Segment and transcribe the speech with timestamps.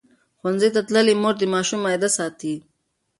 [0.39, 2.53] ښوونځې تللې مور د ماشوم معده ساتي.